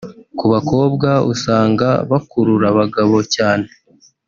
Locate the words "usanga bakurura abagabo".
1.33-3.17